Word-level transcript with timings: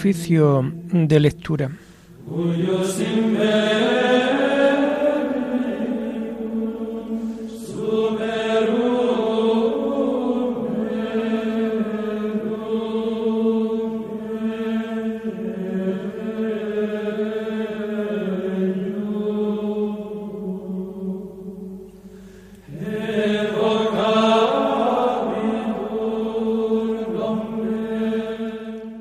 Oficio 0.00 0.72
de 0.94 1.20
lectura. 1.20 1.70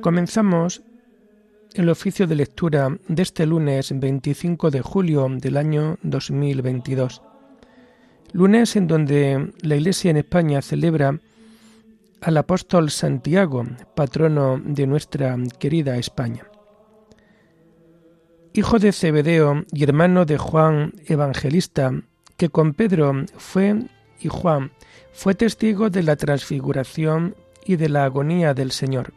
Comenzamos 0.02 0.81
el 1.73 1.89
oficio 1.89 2.25
de 2.25 2.35
lectura 2.35 2.97
de 3.07 3.21
este 3.21 3.45
lunes 3.45 3.91
25 3.97 4.71
de 4.71 4.81
julio 4.81 5.27
del 5.29 5.57
año 5.57 5.97
2022. 6.01 7.21
Lunes 8.31 8.75
en 8.75 8.87
donde 8.87 9.53
la 9.61 9.75
Iglesia 9.75 10.11
en 10.11 10.17
España 10.17 10.61
celebra 10.61 11.19
al 12.21 12.37
apóstol 12.37 12.89
Santiago, 12.89 13.65
patrono 13.95 14.59
de 14.63 14.87
nuestra 14.87 15.37
querida 15.59 15.97
España. 15.97 16.45
Hijo 18.53 18.79
de 18.79 18.91
Cebedeo 18.91 19.63
y 19.72 19.83
hermano 19.83 20.25
de 20.25 20.38
Juan 20.38 20.94
Evangelista, 21.05 21.91
que 22.35 22.49
con 22.49 22.73
Pedro 22.73 23.25
fue 23.38 23.85
y 24.19 24.27
Juan 24.27 24.72
fue 25.13 25.35
testigo 25.35 25.89
de 25.89 26.03
la 26.03 26.16
transfiguración 26.16 27.35
y 27.66 27.75
de 27.75 27.89
la 27.89 28.05
agonía 28.05 28.53
del 28.53 28.72
Señor 28.72 29.13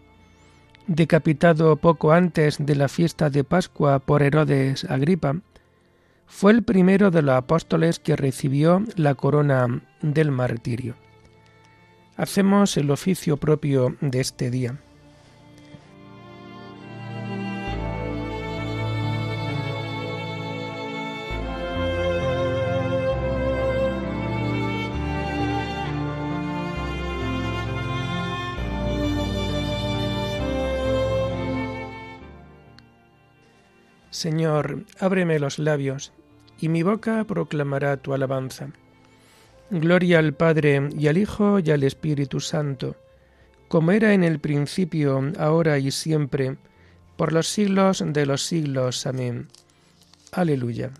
decapitado 0.86 1.77
poco 1.77 2.12
antes 2.12 2.56
de 2.58 2.75
la 2.75 2.88
fiesta 2.88 3.30
de 3.30 3.44
Pascua 3.44 3.98
por 3.98 4.22
Herodes 4.22 4.84
Agripa, 4.84 5.36
fue 6.27 6.52
el 6.52 6.62
primero 6.62 7.11
de 7.11 7.22
los 7.22 7.34
apóstoles 7.34 7.98
que 7.98 8.16
recibió 8.16 8.83
la 8.97 9.14
corona 9.14 9.83
del 10.00 10.30
martirio. 10.30 10.97
Hacemos 12.16 12.77
el 12.77 12.91
oficio 12.91 13.36
propio 13.36 13.97
de 14.00 14.20
este 14.20 14.50
día. 14.50 14.78
Señor, 34.22 34.84
ábreme 35.00 35.40
los 35.40 35.58
labios, 35.58 36.12
y 36.60 36.68
mi 36.68 36.84
boca 36.84 37.24
proclamará 37.24 37.96
tu 37.96 38.14
alabanza. 38.14 38.68
Gloria 39.68 40.20
al 40.20 40.32
Padre 40.32 40.90
y 40.96 41.08
al 41.08 41.18
Hijo 41.18 41.58
y 41.58 41.72
al 41.72 41.82
Espíritu 41.82 42.38
Santo, 42.38 42.94
como 43.66 43.90
era 43.90 44.14
en 44.14 44.22
el 44.22 44.38
principio, 44.38 45.32
ahora 45.40 45.76
y 45.80 45.90
siempre, 45.90 46.56
por 47.16 47.32
los 47.32 47.48
siglos 47.48 48.04
de 48.06 48.24
los 48.24 48.46
siglos. 48.46 49.08
Amén. 49.08 49.48
Aleluya. 50.30 50.92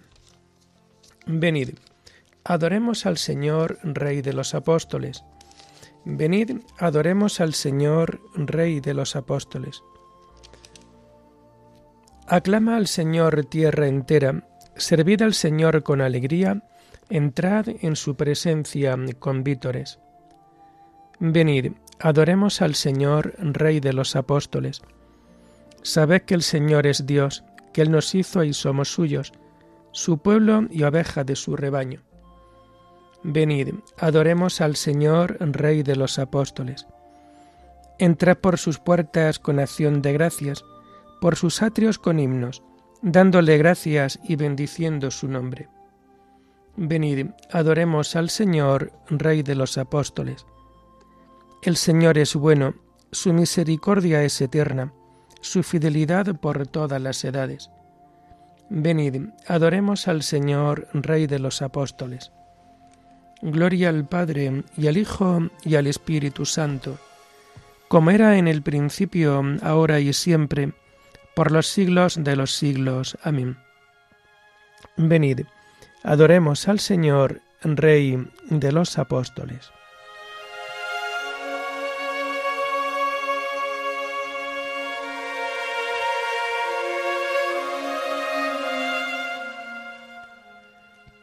Venid, 1.24 1.77
adoremos 2.42 3.06
al 3.06 3.18
Señor, 3.18 3.78
Rey 3.84 4.20
de 4.20 4.32
los 4.32 4.52
Apóstoles. 4.52 5.22
Venid, 6.05 6.56
adoremos 6.77 7.40
al 7.40 7.55
Señor, 7.55 8.20
Rey 8.34 8.80
de 8.80 8.94
los 8.94 9.14
Apóstoles. 9.14 9.80
Aclama 12.32 12.78
al 12.78 12.86
Señor 12.86 13.44
tierra 13.44 13.88
entera, 13.88 14.48
servid 14.74 15.20
al 15.20 15.34
Señor 15.34 15.82
con 15.82 16.00
alegría, 16.00 16.62
entrad 17.10 17.68
en 17.82 17.94
su 17.94 18.16
presencia 18.16 18.96
con 19.18 19.44
vítores. 19.44 19.98
Venid, 21.20 21.72
adoremos 22.00 22.62
al 22.62 22.74
Señor, 22.74 23.34
Rey 23.36 23.80
de 23.80 23.92
los 23.92 24.16
apóstoles. 24.16 24.80
Sabed 25.82 26.22
que 26.22 26.32
el 26.32 26.42
Señor 26.42 26.86
es 26.86 27.04
Dios, 27.04 27.44
que 27.74 27.82
Él 27.82 27.90
nos 27.90 28.14
hizo 28.14 28.44
y 28.44 28.54
somos 28.54 28.90
suyos, 28.90 29.34
su 29.90 30.16
pueblo 30.16 30.68
y 30.70 30.84
oveja 30.84 31.24
de 31.24 31.36
su 31.36 31.54
rebaño. 31.54 32.00
Venid, 33.22 33.74
adoremos 33.98 34.62
al 34.62 34.76
Señor, 34.76 35.36
Rey 35.38 35.82
de 35.82 35.96
los 35.96 36.18
apóstoles. 36.18 36.86
Entrad 37.98 38.38
por 38.38 38.56
sus 38.56 38.78
puertas 38.78 39.38
con 39.38 39.58
acción 39.58 40.00
de 40.00 40.14
gracias, 40.14 40.64
por 41.22 41.36
sus 41.36 41.62
atrios 41.62 42.00
con 42.00 42.18
himnos, 42.18 42.64
dándole 43.00 43.56
gracias 43.56 44.18
y 44.24 44.34
bendiciendo 44.34 45.12
su 45.12 45.28
nombre. 45.28 45.68
Venid, 46.74 47.28
adoremos 47.52 48.16
al 48.16 48.28
Señor, 48.28 48.92
Rey 49.08 49.44
de 49.44 49.55
los 49.55 49.78
apóstoles. 49.78 50.44
El 51.62 51.77
Señor 51.77 52.18
es 52.18 52.34
bueno, 52.34 52.74
su 53.12 53.32
misericordia 53.32 54.24
es 54.24 54.40
eterna, 54.40 54.92
su 55.40 55.62
fidelidad 55.62 56.40
por 56.40 56.66
todas 56.66 57.00
las 57.00 57.22
edades. 57.22 57.70
Venid, 58.68 59.28
adoremos 59.46 60.08
al 60.08 60.24
Señor, 60.24 60.88
Rey 60.92 61.28
de 61.28 61.38
los 61.38 61.62
apóstoles. 61.62 62.32
Gloria 63.42 63.90
al 63.90 64.08
Padre 64.08 64.64
y 64.77 64.88
al 64.88 64.96
Hijo 64.96 65.38
y 65.62 65.77
al 65.77 65.86
Espíritu 65.86 66.44
Santo, 66.46 66.98
como 67.86 68.11
era 68.11 68.38
en 68.38 68.48
el 68.48 68.62
principio, 68.62 69.40
ahora 69.62 70.00
y 70.00 70.12
siempre, 70.12 70.72
por 71.34 71.50
los 71.50 71.66
siglos 71.66 72.22
de 72.22 72.36
los 72.36 72.52
siglos. 72.52 73.16
Amén. 73.22 73.56
Venid, 74.96 75.40
adoremos 76.02 76.68
al 76.68 76.80
Señor, 76.80 77.40
Rey 77.62 78.26
de 78.50 78.72
los 78.72 78.98
apóstoles. 78.98 79.70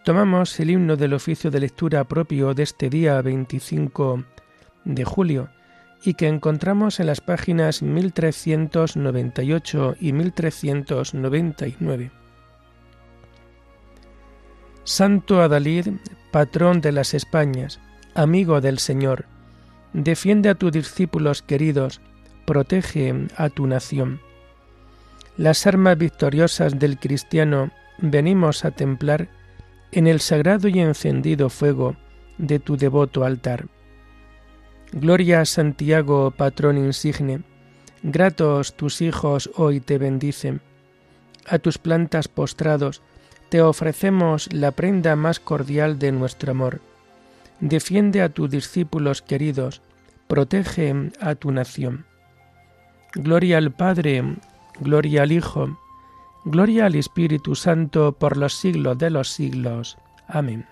Tomamos 0.04 0.60
el 0.60 0.72
himno 0.72 0.96
del 0.96 1.14
oficio 1.14 1.52
de 1.52 1.60
lectura 1.60 2.04
propio 2.04 2.54
de 2.54 2.64
este 2.64 2.90
día 2.90 3.22
25 3.22 4.24
de 4.86 5.04
julio 5.04 5.50
y 6.04 6.14
que 6.14 6.28
encontramos 6.28 7.00
en 7.00 7.08
las 7.08 7.22
páginas 7.22 7.82
1398 7.82 9.96
y 10.00 10.14
1399. 10.14 12.12
Santo 14.84 15.42
Adalid, 15.42 15.88
patrón 16.32 16.82
de 16.82 16.92
las 16.92 17.14
Españas, 17.14 17.80
amigo 18.16 18.62
del 18.62 18.80
Señor, 18.80 19.26
defiende 19.94 20.50
a 20.50 20.56
tus 20.56 20.72
discípulos 20.72 21.42
queridos, 21.42 22.02
protege 22.46 23.28
a 23.36 23.50
tu 23.50 23.68
nación. 23.68 24.22
Las 25.38 25.68
armas 25.68 25.98
victoriosas 25.98 26.80
del 26.80 26.98
cristiano 26.98 27.72
venimos 28.00 28.66
a 28.66 28.72
templar 28.72 29.30
en 29.92 30.08
el 30.08 30.22
sagrado 30.22 30.68
y 30.68 30.80
encendido 30.80 31.50
fuego 31.50 31.96
de 32.38 32.60
tu 32.60 32.78
devoto 32.78 33.26
altar 33.26 33.68
Gloria 34.92 35.42
a 35.42 35.46
Santiago, 35.46 36.32
patrón 36.32 36.78
insigne. 36.78 37.42
Gratos 38.02 38.74
tus 38.76 39.02
hijos 39.02 39.52
hoy 39.56 39.82
te 39.82 40.00
bendicen. 40.00 40.62
A 41.46 41.60
tus 41.60 41.78
plantas 41.78 42.28
postrados 42.28 43.04
te 43.50 43.62
ofrecemos 43.62 44.52
la 44.52 44.72
prenda 44.72 45.16
más 45.16 45.40
cordial 45.40 46.00
de 46.00 46.12
nuestro 46.12 46.52
amor. 46.52 46.82
Defiende 47.60 48.24
a 48.24 48.30
tus 48.30 48.50
discípulos 48.50 49.22
queridos, 49.22 49.82
protege 50.28 51.12
a 51.20 51.36
tu 51.36 51.52
nación. 51.52 52.06
Gloria 53.14 53.60
al 53.60 53.72
Padre, 53.72 54.24
gloria 54.80 55.24
al 55.24 55.32
Hijo, 55.32 55.78
gloria 56.46 56.88
al 56.88 56.96
Espíritu 56.96 57.54
Santo 57.54 58.14
por 58.14 58.38
los 58.38 58.56
siglos 58.56 58.98
de 58.98 59.12
los 59.12 59.30
siglos. 59.30 59.98
Amén. 60.28 60.66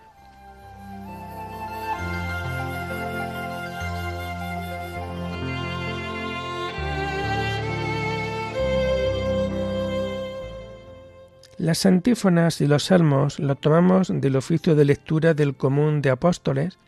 Las 11.68 11.86
antífonas 11.86 12.62
y 12.62 12.66
los 12.66 12.86
salmos 12.86 13.40
los 13.40 13.60
tomamos 13.60 14.10
del 14.10 14.38
oficio 14.38 14.74
de 14.74 14.86
lectura 14.86 15.34
del 15.34 15.54
común 15.54 16.02
de 16.02 16.10
apóstoles 16.10 16.80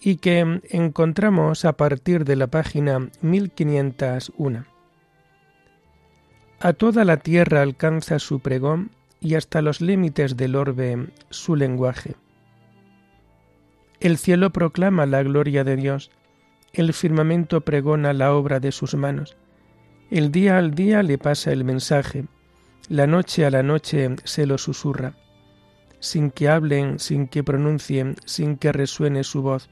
y 0.00 0.18
que 0.18 0.60
encontramos 0.70 1.64
a 1.64 1.72
partir 1.72 2.24
de 2.24 2.36
la 2.36 2.46
página 2.46 3.10
1501. 3.20 4.64
A 6.60 6.72
toda 6.72 7.04
la 7.04 7.16
tierra 7.16 7.62
alcanza 7.62 8.20
su 8.20 8.38
pregón 8.38 8.92
y 9.20 9.34
hasta 9.34 9.60
los 9.60 9.80
límites 9.80 10.36
del 10.36 10.54
orbe 10.54 11.08
su 11.30 11.56
lenguaje. 11.56 12.14
El 13.98 14.18
cielo 14.18 14.50
proclama 14.50 15.04
la 15.06 15.24
gloria 15.24 15.64
de 15.64 15.74
Dios, 15.74 16.12
el 16.72 16.92
firmamento 16.92 17.62
pregona 17.62 18.12
la 18.12 18.32
obra 18.32 18.60
de 18.60 18.70
sus 18.70 18.94
manos, 18.94 19.36
El 20.12 20.30
día 20.30 20.58
al 20.58 20.76
día 20.76 21.02
le 21.02 21.18
pasa 21.18 21.50
el 21.50 21.64
mensaje, 21.64 22.28
la 22.88 23.06
noche 23.06 23.44
a 23.44 23.50
la 23.50 23.62
noche 23.62 24.16
se 24.24 24.46
lo 24.46 24.56
susurra, 24.56 25.14
sin 26.00 26.30
que 26.30 26.48
hablen, 26.48 26.98
sin 26.98 27.28
que 27.28 27.44
pronuncien, 27.44 28.16
sin 28.24 28.56
que 28.56 28.72
resuene 28.72 29.24
su 29.24 29.42
voz. 29.42 29.68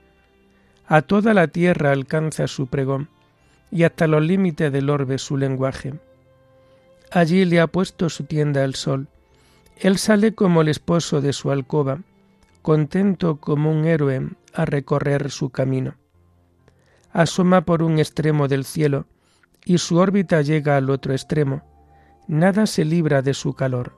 A 0.87 1.03
toda 1.03 1.33
la 1.33 1.49
tierra 1.49 1.93
alcanza 1.93 2.47
su 2.47 2.67
pregón, 2.67 3.09
y 3.71 3.85
hasta 3.85 4.07
los 4.07 4.23
límites 4.23 4.71
del 4.71 4.91
orbe 4.91 5.19
su 5.19 5.37
lenguaje. 5.37 5.95
Allí 7.11 7.45
le 7.45 7.61
ha 7.61 7.67
puesto 7.67 8.09
su 8.11 8.25
tienda 8.25 8.65
el 8.65 8.75
sol. 8.75 9.09
Él 9.79 9.99
sale 9.99 10.35
como 10.35 10.61
el 10.61 10.69
esposo 10.69 11.21
de 11.21 11.33
su 11.33 11.51
alcoba, 11.51 12.01
contento 12.63 13.37
como 13.37 13.71
un 13.71 13.87
héroe 13.87 14.29
a 14.53 14.65
recorrer 14.65 15.31
su 15.31 15.51
camino. 15.51 15.95
Asoma 17.13 17.63
por 17.63 17.83
un 17.83 17.99
extremo 17.99 18.47
del 18.47 18.65
cielo 18.65 19.07
y 19.65 19.79
su 19.79 19.97
órbita 19.97 20.43
llega 20.43 20.77
al 20.77 20.91
otro 20.91 21.13
extremo. 21.13 21.76
Nada 22.29 22.67
se 22.67 22.85
libra 22.85 23.23
de 23.23 23.35
su 23.35 23.55
calor. 23.55 23.95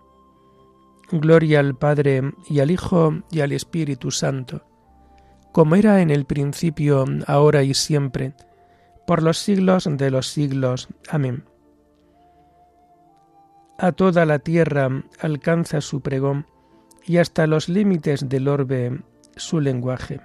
Gloria 1.10 1.60
al 1.60 1.74
Padre 1.74 2.34
y 2.48 2.60
al 2.60 2.70
Hijo 2.70 3.22
y 3.30 3.40
al 3.40 3.52
Espíritu 3.52 4.10
Santo, 4.10 4.66
como 5.52 5.74
era 5.74 6.02
en 6.02 6.10
el 6.10 6.26
principio, 6.26 7.06
ahora 7.26 7.62
y 7.62 7.72
siempre, 7.72 8.34
por 9.06 9.22
los 9.22 9.38
siglos 9.38 9.88
de 9.90 10.10
los 10.10 10.28
siglos. 10.28 10.88
Amén. 11.08 11.44
A 13.78 13.92
toda 13.92 14.26
la 14.26 14.38
tierra 14.38 14.90
alcanza 15.20 15.80
su 15.80 16.02
pregón 16.02 16.46
y 17.06 17.16
hasta 17.16 17.46
los 17.46 17.70
límites 17.70 18.28
del 18.28 18.48
orbe 18.48 19.00
su 19.36 19.60
lenguaje. 19.60 20.20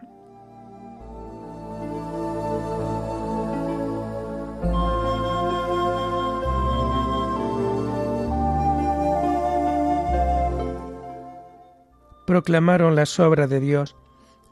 Proclamaron 12.34 12.96
las 12.96 13.20
obras 13.20 13.48
de 13.48 13.60
Dios 13.60 13.96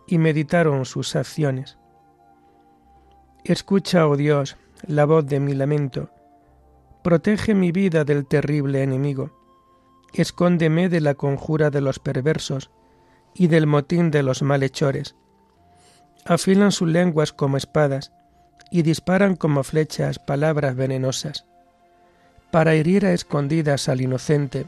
y 0.06 0.20
meditaron 0.20 0.86
sus 0.86 1.16
acciones. 1.16 1.80
Escucha, 3.44 4.08
oh 4.08 4.16
Dios, 4.16 4.56
la 4.86 5.06
voz 5.06 5.26
de 5.26 5.40
mi 5.40 5.56
lamento. 5.56 6.12
Protege 7.04 7.56
mi 7.56 7.72
vida 7.72 8.04
del 8.04 8.28
terrible 8.28 8.84
enemigo. 8.84 9.32
Escóndeme 10.14 10.90
de 10.90 11.02
la 11.02 11.16
conjura 11.16 11.72
de 11.72 11.82
los 11.82 11.98
perversos 11.98 12.70
y 13.34 13.48
del 13.48 13.66
motín 13.66 14.12
de 14.12 14.22
los 14.22 14.44
malhechores. 14.44 15.16
Afilan 16.24 16.72
sus 16.72 16.88
lenguas 16.88 17.34
como 17.34 17.58
espadas 17.58 18.12
y 18.70 18.84
disparan 18.84 19.36
como 19.36 19.64
flechas 19.64 20.20
palabras 20.20 20.76
venenosas, 20.76 21.48
para 22.52 22.76
herir 22.76 23.08
a 23.08 23.14
escondidas 23.14 23.90
al 23.90 24.02
inocente, 24.02 24.68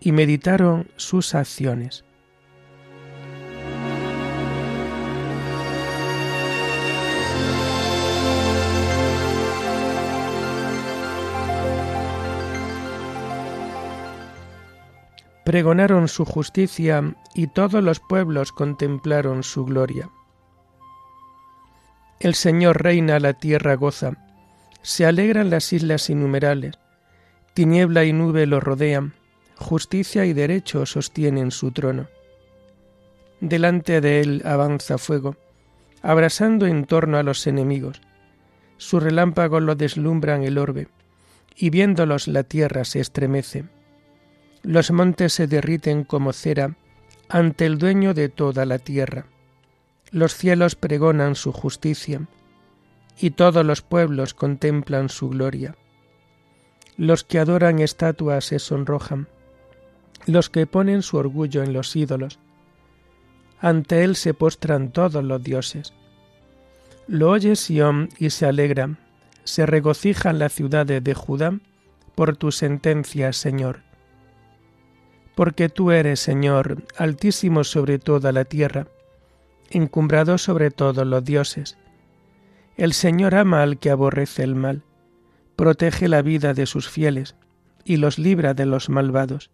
y 0.00 0.12
meditaron 0.12 0.88
sus 0.96 1.34
acciones. 1.34 2.04
pregonaron 15.46 16.08
su 16.08 16.24
justicia 16.24 17.14
y 17.32 17.46
todos 17.46 17.80
los 17.80 18.00
pueblos 18.00 18.50
contemplaron 18.50 19.44
su 19.44 19.64
gloria. 19.64 20.10
El 22.18 22.34
Señor 22.34 22.82
reina, 22.82 23.20
la 23.20 23.32
tierra 23.32 23.76
goza, 23.76 24.14
se 24.82 25.06
alegran 25.06 25.48
las 25.48 25.72
islas 25.72 26.10
innumerables, 26.10 26.74
tiniebla 27.54 28.04
y 28.04 28.12
nube 28.12 28.44
lo 28.46 28.58
rodean, 28.58 29.14
justicia 29.56 30.24
y 30.26 30.32
derecho 30.32 30.86
sostienen 30.86 31.50
su 31.50 31.72
trono. 31.72 32.08
Delante 33.40 34.00
de 34.00 34.20
él 34.20 34.42
avanza 34.44 34.98
fuego, 34.98 35.36
abrasando 36.02 36.66
en 36.66 36.84
torno 36.84 37.18
a 37.18 37.22
los 37.22 37.46
enemigos. 37.46 38.00
Sus 38.76 39.02
relámpagos 39.02 39.62
lo 39.62 39.74
deslumbran 39.74 40.42
el 40.42 40.58
orbe, 40.58 40.88
y 41.56 41.70
viéndolos 41.70 42.28
la 42.28 42.42
tierra 42.42 42.84
se 42.84 43.00
estremece. 43.00 43.64
Los 44.62 44.90
montes 44.90 45.32
se 45.32 45.46
derriten 45.46 46.04
como 46.04 46.32
cera 46.32 46.76
ante 47.28 47.66
el 47.66 47.78
dueño 47.78 48.14
de 48.14 48.28
toda 48.28 48.66
la 48.66 48.78
tierra. 48.78 49.26
Los 50.10 50.34
cielos 50.34 50.76
pregonan 50.76 51.34
su 51.34 51.52
justicia, 51.52 52.26
y 53.18 53.30
todos 53.30 53.64
los 53.64 53.82
pueblos 53.82 54.34
contemplan 54.34 55.08
su 55.08 55.30
gloria. 55.30 55.74
Los 56.96 57.24
que 57.24 57.38
adoran 57.38 57.80
estatuas 57.80 58.44
se 58.44 58.58
sonrojan, 58.58 59.28
los 60.26 60.50
que 60.50 60.66
ponen 60.66 61.02
su 61.02 61.16
orgullo 61.16 61.62
en 61.62 61.72
los 61.72 61.96
ídolos. 61.96 62.38
Ante 63.60 64.04
él 64.04 64.16
se 64.16 64.34
postran 64.34 64.90
todos 64.92 65.24
los 65.24 65.42
dioses. 65.42 65.94
Lo 67.06 67.30
oye 67.30 67.56
Sión 67.56 68.08
y 68.18 68.30
se 68.30 68.46
alegra, 68.46 68.98
se 69.44 69.64
regocijan 69.64 70.38
las 70.38 70.52
ciudades 70.52 71.02
de 71.02 71.14
Judá 71.14 71.58
por 72.14 72.36
tu 72.36 72.52
sentencia, 72.52 73.32
Señor 73.32 73.86
porque 75.36 75.68
tú 75.68 75.90
eres, 75.90 76.18
Señor, 76.18 76.82
altísimo 76.96 77.62
sobre 77.62 77.98
toda 77.98 78.32
la 78.32 78.46
tierra, 78.46 78.88
encumbrado 79.70 80.38
sobre 80.38 80.70
todos 80.70 81.06
los 81.06 81.22
dioses. 81.24 81.76
El 82.78 82.94
Señor 82.94 83.34
ama 83.34 83.62
al 83.62 83.78
que 83.78 83.90
aborrece 83.90 84.42
el 84.42 84.54
mal, 84.54 84.82
protege 85.54 86.08
la 86.08 86.22
vida 86.22 86.54
de 86.54 86.64
sus 86.64 86.88
fieles 86.88 87.36
y 87.84 87.98
los 87.98 88.18
libra 88.18 88.54
de 88.54 88.64
los 88.64 88.88
malvados. 88.88 89.50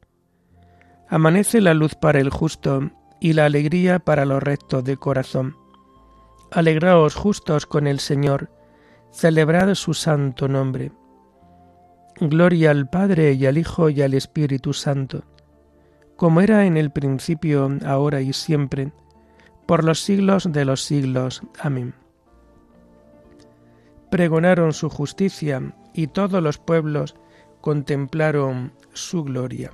Amanece 1.12 1.60
la 1.60 1.74
luz 1.74 1.94
para 1.94 2.18
el 2.18 2.30
justo 2.30 2.90
y 3.20 3.34
la 3.34 3.44
alegría 3.44 4.00
para 4.00 4.24
los 4.24 4.42
rectos 4.42 4.82
de 4.82 4.96
corazón. 4.96 5.56
Alegraos 6.50 7.14
justos 7.14 7.66
con 7.66 7.86
el 7.86 8.00
Señor, 8.00 8.50
celebrad 9.12 9.74
su 9.74 9.94
santo 9.94 10.48
nombre. 10.48 10.90
Gloria 12.18 12.72
al 12.72 12.88
Padre 12.88 13.34
y 13.34 13.46
al 13.46 13.58
Hijo 13.58 13.88
y 13.90 14.02
al 14.02 14.14
Espíritu 14.14 14.72
Santo 14.72 15.22
como 16.22 16.40
era 16.40 16.66
en 16.66 16.76
el 16.76 16.92
principio, 16.92 17.68
ahora 17.84 18.20
y 18.20 18.32
siempre, 18.32 18.92
por 19.66 19.82
los 19.82 19.98
siglos 19.98 20.52
de 20.52 20.64
los 20.64 20.84
siglos. 20.84 21.42
Amén. 21.58 21.94
Pregonaron 24.08 24.72
su 24.72 24.88
justicia 24.88 25.74
y 25.92 26.06
todos 26.06 26.40
los 26.40 26.58
pueblos 26.58 27.16
contemplaron 27.60 28.72
su 28.92 29.24
gloria. 29.24 29.72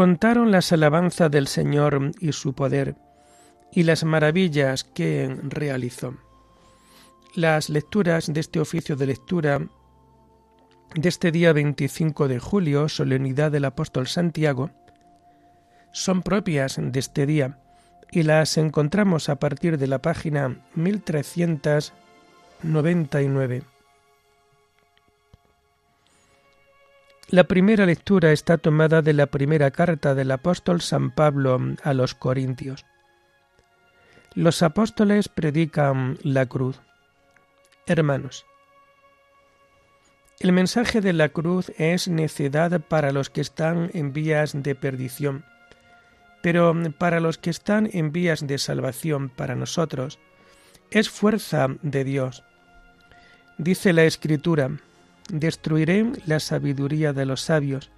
Contaron 0.00 0.48
las 0.50 0.72
alabanzas 0.72 1.30
del 1.30 1.46
Señor 1.46 2.12
y 2.20 2.32
su 2.32 2.54
poder 2.54 2.96
y 3.70 3.82
las 3.82 4.02
maravillas 4.02 4.82
que 4.82 5.38
realizó. 5.42 6.14
Las 7.34 7.68
lecturas 7.68 8.32
de 8.32 8.40
este 8.40 8.60
oficio 8.60 8.96
de 8.96 9.04
lectura 9.04 9.60
de 10.94 11.06
este 11.06 11.30
día 11.30 11.52
25 11.52 12.28
de 12.28 12.38
julio, 12.38 12.88
solemnidad 12.88 13.52
del 13.52 13.66
apóstol 13.66 14.06
Santiago, 14.06 14.70
son 15.92 16.22
propias 16.22 16.78
de 16.80 16.98
este 16.98 17.26
día 17.26 17.58
y 18.10 18.22
las 18.22 18.56
encontramos 18.56 19.28
a 19.28 19.36
partir 19.36 19.76
de 19.76 19.86
la 19.86 20.00
página 20.00 20.64
1399. 20.76 23.64
La 27.32 27.44
primera 27.44 27.86
lectura 27.86 28.32
está 28.32 28.58
tomada 28.58 29.02
de 29.02 29.12
la 29.12 29.26
primera 29.26 29.70
carta 29.70 30.16
del 30.16 30.32
apóstol 30.32 30.80
San 30.80 31.12
Pablo 31.12 31.60
a 31.84 31.94
los 31.94 32.16
Corintios. 32.16 32.84
Los 34.34 34.64
apóstoles 34.64 35.28
predican 35.28 36.18
la 36.24 36.46
cruz. 36.46 36.80
Hermanos, 37.86 38.46
el 40.40 40.50
mensaje 40.50 41.00
de 41.00 41.12
la 41.12 41.28
cruz 41.28 41.70
es 41.78 42.08
necedad 42.08 42.80
para 42.80 43.12
los 43.12 43.30
que 43.30 43.42
están 43.42 43.92
en 43.94 44.12
vías 44.12 44.60
de 44.60 44.74
perdición, 44.74 45.44
pero 46.42 46.74
para 46.98 47.20
los 47.20 47.38
que 47.38 47.50
están 47.50 47.88
en 47.92 48.10
vías 48.10 48.44
de 48.44 48.58
salvación, 48.58 49.28
para 49.28 49.54
nosotros, 49.54 50.18
es 50.90 51.08
fuerza 51.08 51.68
de 51.82 52.02
Dios. 52.02 52.42
Dice 53.56 53.92
la 53.92 54.02
Escritura, 54.02 54.80
destruiré 55.32 56.12
la 56.26 56.40
sabiduría 56.40 57.12
de 57.12 57.26
los 57.26 57.42
sabios, 57.42 57.90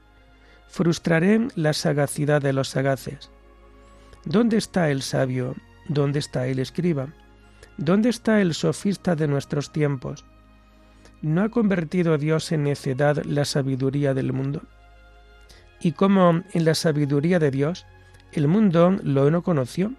frustraré 0.68 1.48
la 1.54 1.72
sagacidad 1.72 2.40
de 2.40 2.52
los 2.52 2.68
sagaces. 2.68 3.30
¿Dónde 4.24 4.56
está 4.56 4.90
el 4.90 5.02
sabio? 5.02 5.54
¿Dónde 5.88 6.18
está 6.18 6.46
el 6.46 6.58
escriba? 6.58 7.08
¿Dónde 7.76 8.08
está 8.08 8.40
el 8.40 8.54
sofista 8.54 9.16
de 9.16 9.28
nuestros 9.28 9.72
tiempos? 9.72 10.24
¿No 11.22 11.42
ha 11.42 11.48
convertido 11.48 12.18
Dios 12.18 12.52
en 12.52 12.64
necedad 12.64 13.22
la 13.24 13.44
sabiduría 13.44 14.14
del 14.14 14.32
mundo? 14.32 14.62
Y 15.80 15.92
como 15.92 16.42
en 16.52 16.64
la 16.64 16.74
sabiduría 16.74 17.38
de 17.38 17.50
Dios, 17.50 17.86
el 18.32 18.48
mundo 18.48 18.96
lo 19.02 19.30
no 19.30 19.42
conoció, 19.42 19.92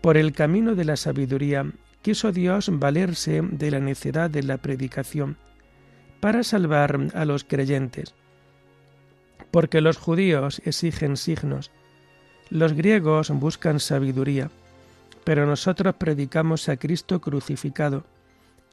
por 0.00 0.16
el 0.16 0.32
camino 0.32 0.74
de 0.74 0.84
la 0.84 0.96
sabiduría 0.96 1.66
quiso 2.02 2.32
Dios 2.32 2.68
valerse 2.70 3.40
de 3.42 3.70
la 3.70 3.80
necedad 3.80 4.28
de 4.28 4.42
la 4.42 4.58
predicación 4.58 5.38
para 6.24 6.42
salvar 6.42 6.98
a 7.12 7.26
los 7.26 7.44
creyentes. 7.44 8.14
Porque 9.50 9.82
los 9.82 9.98
judíos 9.98 10.62
exigen 10.64 11.18
signos, 11.18 11.70
los 12.48 12.72
griegos 12.72 13.28
buscan 13.28 13.78
sabiduría, 13.78 14.50
pero 15.24 15.44
nosotros 15.44 15.96
predicamos 15.96 16.70
a 16.70 16.78
Cristo 16.78 17.20
crucificado 17.20 18.04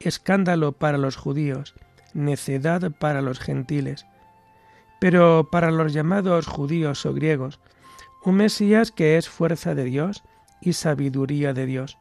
escándalo 0.00 0.72
para 0.72 0.96
los 0.96 1.16
judíos, 1.16 1.74
necedad 2.14 2.90
para 2.90 3.20
los 3.20 3.38
gentiles. 3.38 4.06
Pero 4.98 5.50
para 5.52 5.70
los 5.70 5.92
llamados 5.92 6.46
judíos 6.46 7.04
o 7.04 7.12
griegos, 7.12 7.60
un 8.24 8.36
Mesías 8.36 8.92
que 8.92 9.18
es 9.18 9.28
fuerza 9.28 9.74
de 9.74 9.84
Dios 9.84 10.22
y 10.62 10.72
sabiduría 10.72 11.52
de 11.52 11.66
Dios. 11.66 11.98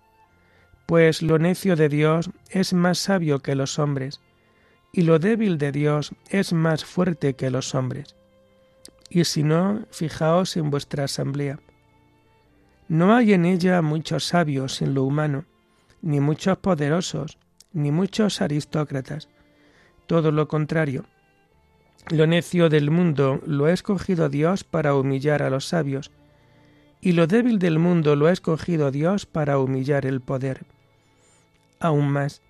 Pues 0.86 1.22
lo 1.22 1.40
necio 1.40 1.76
de 1.76 1.90
Dios 1.90 2.30
es 2.52 2.72
más 2.72 3.00
sabio 3.00 3.40
que 3.40 3.56
los 3.56 3.80
hombres, 3.80 4.22
y 4.92 5.04
lo 5.04 5.20
débil 5.20 5.58
de 5.58 5.72
Dios 5.72 6.12
es 6.30 6.54
más 6.54 6.84
fuerte 6.86 7.36
que 7.36 7.50
los 7.50 7.76
hombres. 7.76 8.16
Y 9.10 9.24
si 9.26 9.44
no, 9.44 9.86
fijaos 9.92 10.58
en 10.58 10.70
vuestra 10.70 11.06
asamblea. 11.06 11.60
No 12.88 13.16
hay 13.16 13.34
en 13.34 13.46
ella 13.46 13.82
muchos 13.82 14.26
sabios 14.26 14.82
en 14.82 14.94
lo 14.94 15.04
humano, 15.04 15.46
ni 16.02 16.20
muchos 16.20 16.58
poderosos, 16.58 17.38
ni 17.74 17.92
muchos 17.92 18.42
aristócratas. 18.42 19.30
Todo 20.08 20.32
lo 20.32 20.48
contrario. 20.48 21.06
Lo 22.10 22.28
necio 22.28 22.68
del 22.68 22.92
mundo 22.92 23.42
lo 23.46 23.66
ha 23.66 23.72
escogido 23.72 24.28
Dios 24.28 24.64
para 24.64 24.96
humillar 24.96 25.44
a 25.44 25.50
los 25.50 25.68
sabios, 25.68 26.12
y 27.00 27.14
lo 27.14 27.28
débil 27.28 27.60
del 27.60 27.80
mundo 27.80 28.16
lo 28.16 28.28
ha 28.28 28.32
escogido 28.32 28.92
Dios 28.92 29.26
para 29.26 29.58
humillar 29.58 30.06
el 30.06 30.22
poder. 30.22 30.66
Aún 31.80 32.10
más, 32.10 32.42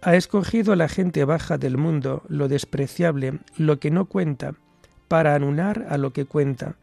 ha 0.00 0.14
escogido 0.14 0.76
la 0.76 0.88
gente 0.88 1.24
baja 1.24 1.58
del 1.58 1.76
mundo, 1.76 2.22
lo 2.28 2.48
despreciable, 2.48 3.40
lo 3.56 3.80
que 3.80 3.90
no 3.90 4.06
cuenta, 4.06 4.54
para 5.08 5.34
anular 5.34 5.86
a 5.88 5.98
lo 5.98 6.12
que 6.12 6.24
cuenta, 6.24 6.76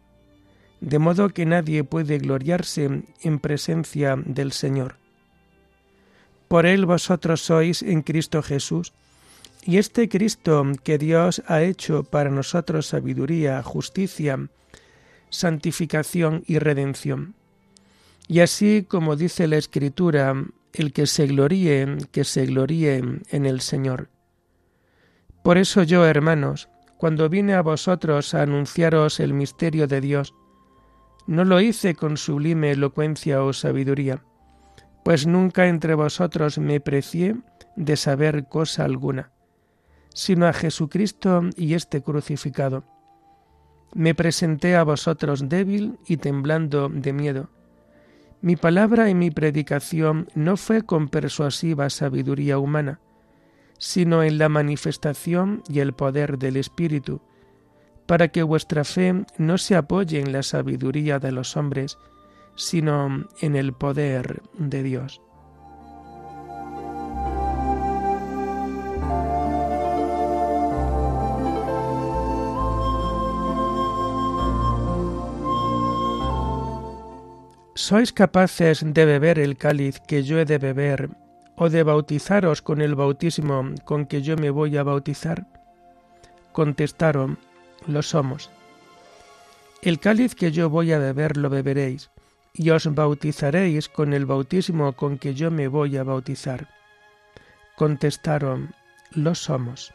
de 0.81 0.99
modo 0.99 1.29
que 1.29 1.45
nadie 1.45 1.83
puede 1.83 2.17
gloriarse 2.17 3.03
en 3.21 3.39
presencia 3.39 4.17
del 4.17 4.51
Señor. 4.51 4.95
Por 6.47 6.65
él 6.65 6.85
vosotros 6.85 7.41
sois 7.41 7.81
en 7.81 8.01
Cristo 8.01 8.41
Jesús, 8.41 8.93
y 9.63 9.77
este 9.77 10.07
Cristo 10.09 10.63
que 10.83 10.99
Dios 10.99 11.41
ha 11.47 11.63
hecho 11.63 12.03
para 12.03 12.29
nosotros 12.29 12.85
sabiduría, 12.85 13.63
justicia, 13.63 14.47
santificación 15.29 16.43
y 16.45 16.59
redención. 16.59 17.33
Y 18.27 18.41
así 18.41 18.85
como 18.87 19.15
dice 19.15 19.47
la 19.47 19.57
Escritura, 19.57 20.35
el 20.77 20.93
que 20.93 21.07
se 21.07 21.27
gloríe, 21.27 21.97
que 22.11 22.23
se 22.23 22.45
gloríe 22.45 22.97
en 23.29 23.45
el 23.45 23.61
Señor. 23.61 24.09
Por 25.43 25.57
eso 25.57 25.83
yo, 25.83 26.05
hermanos, 26.05 26.69
cuando 26.97 27.29
vine 27.29 27.53
a 27.53 27.61
vosotros 27.61 28.33
a 28.33 28.41
anunciaros 28.41 29.19
el 29.19 29.33
misterio 29.33 29.87
de 29.87 30.01
Dios, 30.01 30.33
no 31.27 31.43
lo 31.43 31.59
hice 31.59 31.95
con 31.95 32.17
sublime 32.17 32.71
elocuencia 32.71 33.43
o 33.43 33.53
sabiduría, 33.53 34.23
pues 35.03 35.27
nunca 35.27 35.67
entre 35.67 35.93
vosotros 35.93 36.57
me 36.57 36.79
precié 36.79 37.35
de 37.75 37.95
saber 37.95 38.47
cosa 38.47 38.85
alguna, 38.85 39.31
sino 40.13 40.47
a 40.47 40.53
Jesucristo 40.53 41.41
y 41.55 41.73
este 41.73 42.01
crucificado. 42.01 42.85
Me 43.93 44.15
presenté 44.15 44.75
a 44.75 44.83
vosotros 44.83 45.47
débil 45.47 45.99
y 46.07 46.17
temblando 46.17 46.89
de 46.89 47.13
miedo. 47.13 47.49
Mi 48.45 48.55
palabra 48.55 49.09
y 49.09 49.15
mi 49.15 49.31
predicación 49.31 50.27
no 50.35 50.55
fue 50.55 50.83
con 50.83 51.09
persuasiva 51.09 51.89
sabiduría 51.89 52.59
humana, 52.59 52.99
sino 53.79 54.21
en 54.21 54.37
la 54.37 54.49
manifestación 54.49 55.63
y 55.67 55.79
el 55.79 55.93
poder 55.93 56.37
del 56.37 56.57
Espíritu, 56.57 57.21
para 58.05 58.27
que 58.27 58.43
vuestra 58.43 58.83
fe 58.83 59.25
no 59.39 59.57
se 59.57 59.75
apoye 59.75 60.19
en 60.19 60.31
la 60.31 60.43
sabiduría 60.43 61.17
de 61.17 61.31
los 61.31 61.57
hombres, 61.57 61.97
sino 62.55 63.25
en 63.41 63.55
el 63.55 63.73
poder 63.73 64.43
de 64.59 64.83
Dios. 64.83 65.23
¿Sois 77.77 78.13
capaces 78.13 78.85
de 78.85 79.03
beber 79.03 79.37
el 79.37 79.57
cáliz 79.57 79.99
que 79.99 80.23
yo 80.23 80.39
he 80.39 80.45
de 80.45 80.59
beber 80.59 81.09
o 81.57 81.69
de 81.69 81.83
bautizaros 81.83 82.61
con 82.61 82.79
el 82.79 82.95
bautismo 82.95 83.65
con 83.83 84.05
que 84.05 84.21
yo 84.21 84.37
me 84.37 84.49
voy 84.49 84.77
a 84.77 84.83
bautizar? 84.83 85.45
Contestaron, 86.53 87.37
lo 87.85 88.01
somos. 88.01 88.49
El 89.81 89.99
cáliz 89.99 90.35
que 90.35 90.53
yo 90.53 90.69
voy 90.69 90.93
a 90.93 90.99
beber 90.99 91.35
lo 91.35 91.49
beberéis, 91.49 92.11
y 92.53 92.69
os 92.69 92.95
bautizaréis 92.95 93.89
con 93.89 94.13
el 94.13 94.25
bautismo 94.25 94.93
con 94.93 95.17
que 95.17 95.33
yo 95.33 95.51
me 95.51 95.67
voy 95.67 95.97
a 95.97 96.05
bautizar. 96.05 96.69
Contestaron, 97.75 98.73
lo 99.11 99.35
somos. 99.35 99.93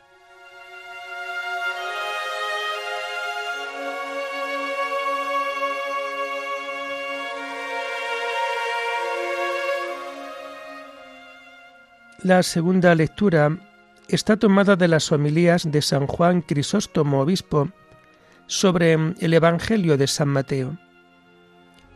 La 12.23 12.43
segunda 12.43 12.95
lectura 12.95 13.59
está 14.09 14.37
tomada 14.37 14.77
de 14.77 14.89
las 14.89 15.11
homilías 15.11 15.71
de 15.71 15.83
San 15.83 16.07
Juan 16.07 16.43
Crisóstomo, 16.43 17.21
obispo, 17.21 17.71
sobre 18.47 18.93
el 18.95 19.35
Evangelio 19.35 19.97
de 19.97 20.07
San 20.07 20.29
Mateo 20.29 20.79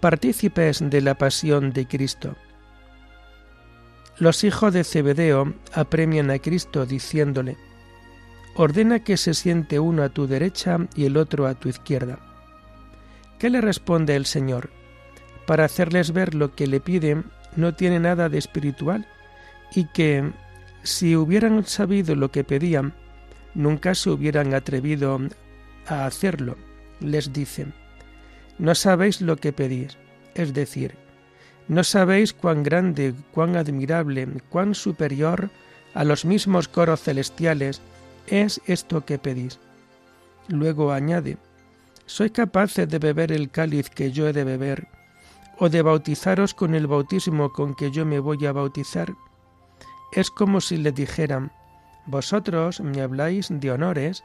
partícipes 0.05 0.81
de 0.91 1.01
la 1.01 1.15
pasión 1.15 1.73
de 1.73 1.87
Cristo. 1.87 2.37
Los 4.19 4.45
hijos 4.45 4.75
de 4.75 4.85
Zebedeo 4.85 5.55
apremian 5.73 6.31
a 6.31 6.39
Cristo 6.39 6.85
diciéndole, 6.85 7.57
ordena 8.55 9.03
que 9.03 9.17
se 9.17 9.33
siente 9.33 9.81
uno 9.81 10.03
a 10.03 10.11
tu 10.11 10.27
derecha 10.27 10.77
y 10.95 11.07
el 11.07 11.17
otro 11.17 11.47
a 11.47 11.55
tu 11.55 11.71
izquierda. 11.71 12.19
¿Qué 13.39 13.49
le 13.49 13.63
responde 13.63 14.15
el 14.15 14.27
Señor? 14.27 14.69
Para 15.47 15.65
hacerles 15.65 16.13
ver 16.13 16.35
lo 16.35 16.55
que 16.55 16.67
le 16.67 16.81
piden 16.81 17.25
no 17.57 17.75
tiene 17.75 17.99
nada 17.99 18.29
de 18.29 18.37
espiritual 18.37 19.07
y 19.75 19.87
que, 19.87 20.33
si 20.83 21.17
hubieran 21.17 21.65
sabido 21.65 22.15
lo 22.15 22.31
que 22.31 22.45
pedían, 22.45 22.95
nunca 23.55 23.95
se 23.95 24.11
hubieran 24.11 24.55
atrevido 24.55 25.19
a 25.87 26.07
hacerlo. 26.07 26.57
Les 27.01 27.33
dicen, 27.33 27.75
no 28.59 28.75
sabéis 28.75 29.21
lo 29.21 29.37
que 29.37 29.53
pedís, 29.53 29.99
es 30.35 30.55
decir, 30.55 30.95
no 31.67 31.83
sabéis 31.83 32.33
cuán 32.33 32.63
grande, 32.63 33.15
cuán 33.33 33.57
admirable, 33.57 34.29
cuán 34.49 34.75
superior 34.75 35.51
a 35.95 36.05
los 36.05 36.25
mismos 36.25 36.69
coros 36.69 37.03
celestiales 37.03 37.81
es 38.27 38.61
esto 38.67 39.05
que 39.05 39.19
pedís. 39.19 39.59
Luego 40.49 40.93
añade, 40.93 41.39
¿sois 42.07 42.33
capaces 42.33 42.89
de 42.89 42.99
beber 42.99 43.33
el 43.33 43.51
cáliz 43.51 43.89
que 43.89 44.13
yo 44.13 44.29
he 44.29 44.33
de 44.33 44.45
beber, 44.45 44.89
o 45.59 45.69
de 45.69 45.83
bautizaros 45.83 46.53
con 46.53 46.75
el 46.75 46.87
bautismo 46.87 47.51
con 47.53 47.75
que 47.75 47.91
yo 47.91 48.05
me 48.05 48.19
voy 48.19 48.45
a 48.45 48.53
bautizar? 48.53 49.15
Es 50.15 50.31
como 50.31 50.61
si 50.61 50.77
le 50.77 50.93
dijeran, 50.93 51.51
vosotros 52.07 52.81
me 52.81 53.01
habláis 53.01 53.49
de 53.51 53.73
honores 53.73 54.23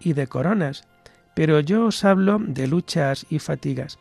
y 0.00 0.14
de 0.14 0.26
coronas, 0.26 0.88
pero 1.34 1.60
yo 1.60 1.84
os 1.86 2.04
hablo 2.04 2.38
de 2.40 2.66
luchas 2.66 3.26
y 3.28 3.38
fatigas. 3.38 3.98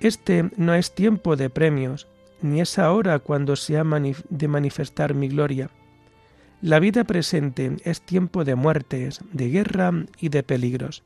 Este 0.00 0.50
no 0.56 0.74
es 0.74 0.94
tiempo 0.96 1.36
de 1.36 1.48
premios, 1.48 2.08
ni 2.42 2.60
es 2.60 2.76
ahora 2.78 3.20
cuando 3.20 3.54
se 3.54 3.78
ha 3.78 3.84
de 3.84 4.48
manifestar 4.48 5.14
mi 5.14 5.28
gloria. 5.28 5.70
La 6.60 6.80
vida 6.80 7.04
presente 7.04 7.76
es 7.84 8.00
tiempo 8.00 8.44
de 8.44 8.56
muertes, 8.56 9.20
de 9.32 9.48
guerra 9.48 9.92
y 10.18 10.30
de 10.30 10.42
peligros. 10.42 11.04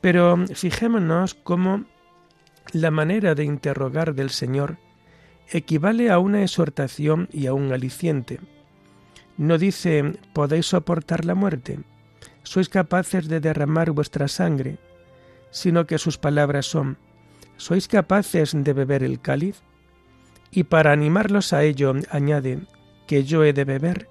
Pero 0.00 0.46
fijémonos 0.48 1.34
cómo 1.34 1.84
la 2.72 2.90
manera 2.90 3.36
de 3.36 3.44
interrogar 3.44 4.14
del 4.14 4.30
Señor 4.30 4.78
equivale 5.50 6.10
a 6.10 6.18
una 6.18 6.42
exhortación 6.42 7.28
y 7.32 7.46
a 7.46 7.54
un 7.54 7.72
aliciente. 7.72 8.40
No 9.36 9.58
dice, 9.58 10.14
¿podéis 10.32 10.66
soportar 10.66 11.24
la 11.24 11.34
muerte? 11.34 11.80
¿Sois 12.42 12.68
capaces 12.68 13.28
de 13.28 13.40
derramar 13.40 13.90
vuestra 13.90 14.28
sangre? 14.28 14.78
Sino 15.50 15.86
que 15.86 15.98
sus 15.98 16.18
palabras 16.18 16.66
son, 16.66 16.98
¿sois 17.56 17.88
capaces 17.88 18.52
de 18.54 18.72
beber 18.72 19.02
el 19.02 19.20
cáliz? 19.20 19.62
Y 20.50 20.64
para 20.64 20.92
animarlos 20.92 21.52
a 21.52 21.64
ello 21.64 21.94
añade, 22.10 22.60
que 23.06 23.24
yo 23.24 23.44
he 23.44 23.52
de 23.52 23.64
beber. 23.64 24.08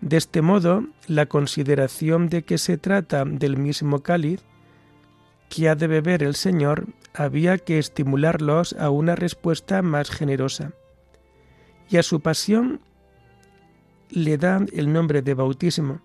De 0.00 0.16
este 0.16 0.42
modo, 0.42 0.84
la 1.06 1.26
consideración 1.26 2.28
de 2.28 2.42
que 2.42 2.58
se 2.58 2.78
trata 2.78 3.24
del 3.24 3.56
mismo 3.56 4.02
cáliz 4.02 4.42
que 5.48 5.68
ha 5.68 5.74
de 5.74 5.86
beber 5.86 6.22
el 6.22 6.34
Señor 6.34 6.86
había 7.14 7.58
que 7.58 7.78
estimularlos 7.78 8.74
a 8.74 8.90
una 8.90 9.14
respuesta 9.16 9.82
más 9.82 10.10
generosa. 10.10 10.72
Y 11.88 11.96
a 11.96 12.02
su 12.02 12.20
pasión 12.20 12.80
le 14.10 14.38
da 14.38 14.64
el 14.72 14.92
nombre 14.92 15.22
de 15.22 15.34
bautismo, 15.34 16.00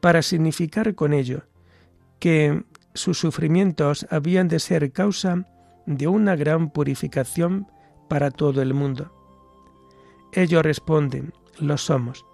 para 0.00 0.22
significar 0.22 0.94
con 0.94 1.12
ello 1.12 1.44
que 2.18 2.64
sus 2.94 3.18
sufrimientos 3.18 4.06
habían 4.10 4.48
de 4.48 4.60
ser 4.60 4.92
causa 4.92 5.46
de 5.86 6.06
una 6.06 6.36
gran 6.36 6.70
purificación 6.70 7.66
para 8.08 8.30
todo 8.30 8.62
el 8.62 8.74
mundo. 8.74 9.12
Ellos 10.32 10.62
responden, 10.62 11.32
lo 11.58 11.78
somos. 11.78 12.24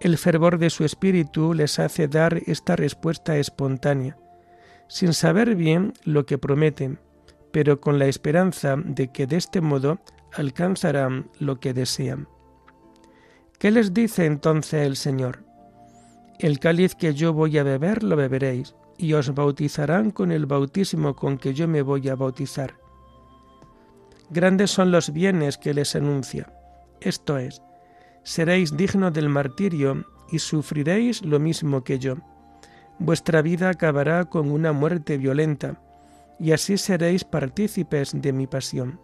El 0.00 0.18
fervor 0.18 0.58
de 0.58 0.70
su 0.70 0.84
espíritu 0.84 1.54
les 1.54 1.78
hace 1.78 2.08
dar 2.08 2.42
esta 2.46 2.76
respuesta 2.76 3.36
espontánea, 3.38 4.18
sin 4.88 5.12
saber 5.12 5.56
bien 5.56 5.92
lo 6.04 6.26
que 6.26 6.38
prometen, 6.38 6.98
pero 7.52 7.80
con 7.80 7.98
la 7.98 8.06
esperanza 8.06 8.76
de 8.76 9.08
que 9.08 9.26
de 9.26 9.36
este 9.36 9.60
modo 9.60 9.98
alcanzarán 10.32 11.30
lo 11.38 11.58
que 11.60 11.72
desean. 11.72 12.28
¿Qué 13.58 13.70
les 13.70 13.94
dice 13.94 14.26
entonces 14.26 14.86
el 14.86 14.96
Señor? 14.96 15.44
El 16.38 16.58
cáliz 16.58 16.94
que 16.94 17.14
yo 17.14 17.32
voy 17.32 17.56
a 17.56 17.62
beber 17.62 18.02
lo 18.02 18.16
beberéis, 18.16 18.74
y 18.98 19.12
os 19.14 19.34
bautizarán 19.34 20.10
con 20.10 20.32
el 20.32 20.46
bautismo 20.46 21.14
con 21.14 21.38
que 21.38 21.54
yo 21.54 21.68
me 21.68 21.82
voy 21.82 22.08
a 22.08 22.16
bautizar. 22.16 22.74
Grandes 24.30 24.70
son 24.70 24.90
los 24.90 25.12
bienes 25.12 25.56
que 25.58 25.74
les 25.74 25.94
anuncia. 25.94 26.52
Esto 27.00 27.38
es, 27.38 27.62
seréis 28.24 28.76
dignos 28.76 29.12
del 29.12 29.28
martirio 29.28 30.04
y 30.30 30.38
sufriréis 30.38 31.22
lo 31.22 31.38
mismo 31.38 31.84
que 31.84 31.98
yo. 31.98 32.16
Vuestra 32.98 33.42
vida 33.42 33.70
acabará 33.70 34.24
con 34.24 34.50
una 34.50 34.72
muerte 34.72 35.18
violenta, 35.18 35.80
y 36.38 36.52
así 36.52 36.78
seréis 36.78 37.24
partícipes 37.24 38.12
de 38.14 38.32
mi 38.32 38.46
pasión. 38.46 39.00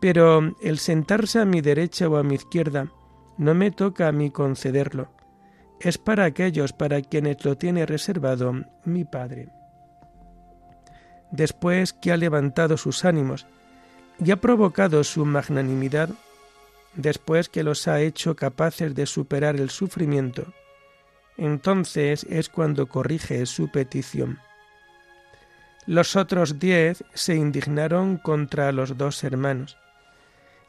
Pero 0.00 0.56
el 0.60 0.78
sentarse 0.78 1.40
a 1.40 1.44
mi 1.44 1.60
derecha 1.60 2.08
o 2.08 2.16
a 2.16 2.22
mi 2.22 2.34
izquierda 2.34 2.88
no 3.38 3.54
me 3.54 3.70
toca 3.70 4.08
a 4.08 4.12
mí 4.12 4.30
concederlo, 4.30 5.10
es 5.80 5.98
para 5.98 6.24
aquellos 6.24 6.72
para 6.72 7.00
quienes 7.00 7.44
lo 7.44 7.56
tiene 7.56 7.86
reservado 7.86 8.52
mi 8.84 9.04
Padre. 9.04 9.48
Después 11.30 11.92
que 11.92 12.12
ha 12.12 12.16
levantado 12.16 12.76
sus 12.76 13.04
ánimos 13.04 13.46
y 14.24 14.30
ha 14.30 14.36
provocado 14.36 15.02
su 15.02 15.24
magnanimidad, 15.24 16.10
después 16.94 17.48
que 17.48 17.62
los 17.62 17.88
ha 17.88 18.00
hecho 18.00 18.36
capaces 18.36 18.94
de 18.94 19.06
superar 19.06 19.56
el 19.56 19.70
sufrimiento, 19.70 20.52
entonces 21.36 22.24
es 22.28 22.48
cuando 22.48 22.86
corrige 22.86 23.46
su 23.46 23.70
petición. 23.70 24.38
Los 25.86 26.14
otros 26.14 26.58
diez 26.58 27.04
se 27.12 27.34
indignaron 27.34 28.16
contra 28.16 28.70
los 28.70 28.96
dos 28.96 29.24
hermanos. 29.24 29.76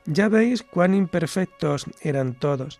Ya 0.06 0.28
veis 0.28 0.64
cuán 0.64 0.96
imperfectos 0.96 1.86
eran 2.02 2.34
todos, 2.34 2.80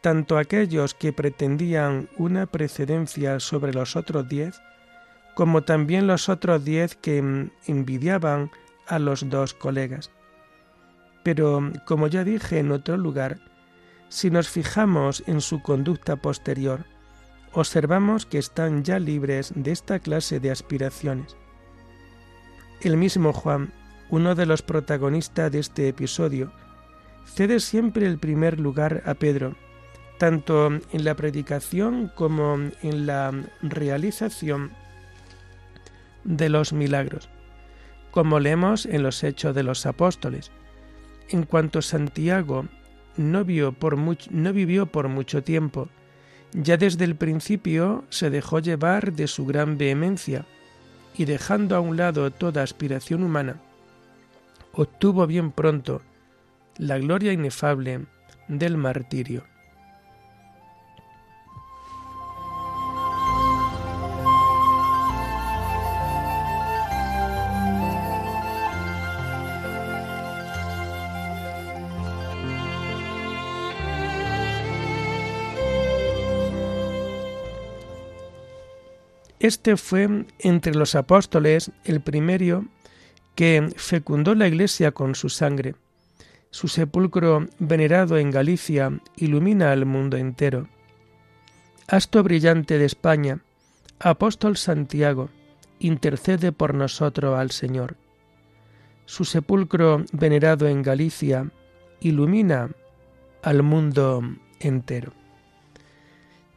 tanto 0.00 0.38
aquellos 0.38 0.94
que 0.94 1.12
pretendían 1.12 2.08
una 2.16 2.46
precedencia 2.46 3.38
sobre 3.38 3.72
los 3.72 3.96
otros 3.96 4.28
diez, 4.28 4.60
como 5.34 5.62
también 5.62 6.06
los 6.06 6.28
otros 6.28 6.64
diez 6.64 6.96
que 6.96 7.18
envidiaban 7.66 8.50
a 8.86 8.98
los 8.98 9.28
dos 9.28 9.54
colegas. 9.54 10.10
Pero, 11.22 11.70
como 11.84 12.06
ya 12.06 12.24
dije 12.24 12.58
en 12.58 12.72
otro 12.72 12.96
lugar, 12.96 13.38
si 14.08 14.30
nos 14.30 14.48
fijamos 14.48 15.22
en 15.26 15.40
su 15.40 15.62
conducta 15.62 16.16
posterior, 16.16 16.86
observamos 17.52 18.26
que 18.26 18.38
están 18.38 18.84
ya 18.84 18.98
libres 18.98 19.52
de 19.54 19.72
esta 19.72 19.98
clase 19.98 20.40
de 20.40 20.50
aspiraciones. 20.50 21.36
El 22.80 22.96
mismo 22.96 23.32
Juan, 23.32 23.72
uno 24.10 24.34
de 24.34 24.46
los 24.46 24.62
protagonistas 24.62 25.50
de 25.50 25.58
este 25.58 25.88
episodio, 25.88 26.52
cede 27.26 27.60
siempre 27.60 28.06
el 28.06 28.18
primer 28.18 28.60
lugar 28.60 29.02
a 29.06 29.14
Pedro, 29.14 29.56
tanto 30.18 30.68
en 30.68 31.04
la 31.04 31.14
predicación 31.14 32.10
como 32.14 32.54
en 32.82 33.06
la 33.06 33.32
realización 33.62 34.72
de 36.24 36.48
los 36.48 36.72
milagros, 36.72 37.28
como 38.10 38.40
leemos 38.40 38.86
en 38.86 39.02
los 39.02 39.22
Hechos 39.22 39.54
de 39.54 39.62
los 39.62 39.86
Apóstoles. 39.86 40.50
En 41.28 41.44
cuanto 41.44 41.82
Santiago 41.82 42.66
no, 43.16 43.44
no 44.30 44.52
vivió 44.52 44.86
por 44.86 45.08
mucho 45.08 45.42
tiempo, 45.42 45.88
ya 46.52 46.76
desde 46.76 47.04
el 47.04 47.16
principio 47.16 48.04
se 48.08 48.30
dejó 48.30 48.58
llevar 48.58 49.12
de 49.12 49.26
su 49.26 49.44
gran 49.46 49.78
vehemencia 49.78 50.46
y 51.16 51.24
dejando 51.24 51.76
a 51.76 51.80
un 51.80 51.96
lado 51.96 52.30
toda 52.30 52.62
aspiración 52.62 53.22
humana, 53.22 53.60
obtuvo 54.72 55.26
bien 55.26 55.50
pronto 55.50 56.02
la 56.76 56.98
gloria 56.98 57.32
inefable 57.32 58.06
del 58.46 58.76
martirio. 58.76 59.44
Este 79.48 79.78
fue 79.78 80.26
entre 80.40 80.74
los 80.74 80.94
apóstoles 80.94 81.72
el 81.84 82.02
primero 82.02 82.66
que 83.34 83.70
fecundó 83.76 84.34
la 84.34 84.46
Iglesia 84.46 84.92
con 84.92 85.14
su 85.14 85.30
sangre. 85.30 85.74
Su 86.50 86.68
sepulcro 86.68 87.46
venerado 87.58 88.18
en 88.18 88.30
Galicia 88.30 89.00
ilumina 89.16 89.72
al 89.72 89.86
mundo 89.86 90.18
entero. 90.18 90.68
Asto 91.86 92.22
brillante 92.22 92.76
de 92.76 92.84
España, 92.84 93.40
apóstol 93.98 94.58
Santiago, 94.58 95.30
intercede 95.78 96.52
por 96.52 96.74
nosotros 96.74 97.38
al 97.38 97.50
Señor. 97.50 97.96
Su 99.06 99.24
sepulcro 99.24 100.04
venerado 100.12 100.68
en 100.68 100.82
Galicia 100.82 101.50
ilumina 102.00 102.68
al 103.42 103.62
mundo 103.62 104.22
entero. 104.60 105.14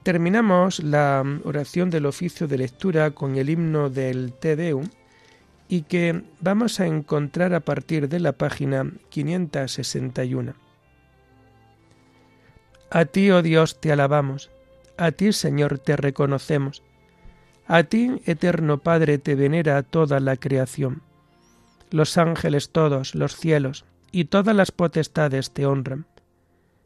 Terminamos 0.03 0.83
la 0.83 1.23
oración 1.43 1.91
del 1.91 2.07
oficio 2.07 2.47
de 2.47 2.57
lectura 2.57 3.11
con 3.11 3.35
el 3.35 3.51
himno 3.51 3.91
del 3.91 4.33
Te 4.33 4.55
Deum 4.55 4.87
y 5.67 5.83
que 5.83 6.23
vamos 6.39 6.79
a 6.79 6.87
encontrar 6.87 7.53
a 7.53 7.59
partir 7.59 8.09
de 8.09 8.19
la 8.19 8.31
página 8.31 8.91
561. 9.09 10.55
A 12.89 13.05
ti, 13.05 13.29
oh 13.29 13.43
Dios, 13.43 13.79
te 13.79 13.91
alabamos, 13.91 14.49
a 14.97 15.11
ti, 15.11 15.31
Señor, 15.33 15.77
te 15.77 15.95
reconocemos, 15.95 16.83
a 17.67 17.83
ti, 17.83 18.21
eterno 18.25 18.79
Padre, 18.79 19.19
te 19.19 19.35
venera 19.35 19.81
toda 19.83 20.19
la 20.19 20.35
creación. 20.35 21.03
Los 21.91 22.17
ángeles 22.17 22.71
todos, 22.71 23.13
los 23.15 23.35
cielos 23.35 23.85
y 24.11 24.25
todas 24.25 24.55
las 24.55 24.71
potestades 24.71 25.51
te 25.51 25.65
honran. 25.65 26.05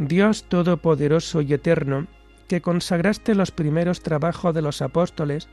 Dios 0.00 0.44
Todopoderoso 0.44 1.42
y 1.42 1.52
Eterno, 1.52 2.06
que 2.48 2.62
consagraste 2.62 3.34
los 3.34 3.50
primeros 3.50 4.00
trabajos 4.00 4.54
de 4.54 4.62
los 4.62 4.80
apóstoles 4.80 5.46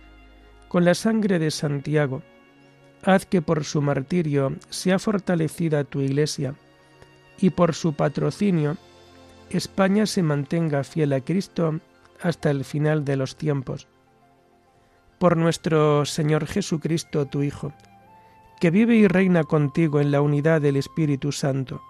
con 0.70 0.86
la 0.86 0.94
sangre 0.94 1.38
de 1.38 1.52
Santiago, 1.52 2.24
haz 3.04 3.26
que 3.26 3.42
por 3.42 3.66
su 3.66 3.82
martirio 3.82 4.56
sea 4.70 5.00
fortalecida 5.00 5.84
tu 5.84 6.00
Iglesia 6.00 6.56
y 7.42 7.50
por 7.50 7.76
su 7.76 7.92
patrocinio 7.94 8.78
España 9.50 10.06
se 10.06 10.24
mantenga 10.24 10.86
fiel 10.86 11.12
a 11.12 11.20
Cristo 11.20 11.82
hasta 12.22 12.50
el 12.50 12.64
final 12.64 13.04
de 13.04 13.18
los 13.18 13.36
tiempos. 13.36 13.90
Por 15.20 15.36
nuestro 15.36 16.06
Señor 16.06 16.48
Jesucristo, 16.48 17.26
tu 17.26 17.44
Hijo, 17.44 17.74
que 18.62 18.72
vive 18.72 18.96
y 18.96 19.10
reina 19.10 19.44
contigo 19.44 20.00
en 20.00 20.12
la 20.12 20.22
unidad 20.22 20.62
del 20.62 20.78
Espíritu 20.78 21.34
Santo, 21.34 21.82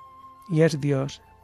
y 0.50 0.62
es 0.62 0.82
Dios 0.82 1.22